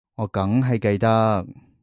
[0.15, 1.45] 我梗係記得